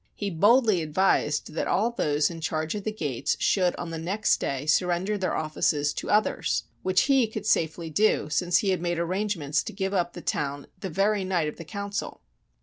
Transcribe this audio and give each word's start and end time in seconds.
He 0.15 0.31
boldly 0.31 0.81
advised 0.81 1.53
that 1.53 1.67
all 1.67 1.91
those 1.91 2.31
in 2.31 2.41
charge 2.41 2.73
of 2.73 2.85
the 2.85 2.91
gates 2.91 3.37
should 3.39 3.75
on 3.75 3.91
the 3.91 3.99
next 3.99 4.39
day 4.39 4.65
sur 4.65 4.87
render 4.87 5.15
their 5.15 5.37
offices 5.37 5.93
to 5.93 6.09
others— 6.09 6.63
which 6.81 7.01
he 7.03 7.27
could 7.27 7.45
safely 7.45 7.91
do, 7.91 8.27
since 8.27 8.57
he 8.65 8.69
had 8.69 8.81
made 8.81 8.97
arrangements 8.97 9.61
to 9.61 9.73
give 9.73 9.93
up 9.93 10.13
the 10.13 10.21
town 10.23 10.65
the 10.79 10.89
very 10.89 11.23
night 11.23 11.47
of 11.47 11.57
the 11.57 11.63
council! 11.65 12.23